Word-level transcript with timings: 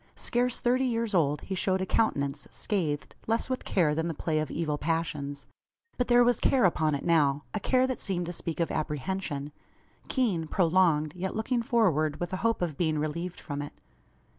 Scarce 0.15 0.59
thirty 0.59 0.85
years 0.85 1.13
old, 1.13 1.41
he 1.41 1.53
showed 1.53 1.79
a 1.79 1.85
countenance, 1.85 2.47
scathed, 2.49 3.13
less 3.27 3.51
with 3.51 3.63
care 3.63 3.93
than 3.93 4.07
the 4.07 4.15
play 4.15 4.39
of 4.39 4.49
evil 4.49 4.79
passions. 4.79 5.45
But 5.95 6.07
there 6.07 6.23
was 6.23 6.39
care 6.39 6.65
upon 6.65 6.95
it 6.95 7.05
now 7.05 7.43
a 7.53 7.59
care 7.59 7.85
that 7.85 8.01
seemed 8.01 8.25
to 8.25 8.33
speak 8.33 8.59
of 8.59 8.71
apprehension 8.71 9.51
keen, 10.07 10.47
prolonged, 10.47 11.13
yet 11.15 11.35
looking 11.35 11.61
forward 11.61 12.19
with 12.19 12.33
a 12.33 12.37
hope 12.37 12.63
of 12.63 12.77
being 12.77 12.97
relieved 12.97 13.39
from 13.39 13.61
it. 13.61 13.73